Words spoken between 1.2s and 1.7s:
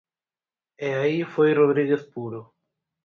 foi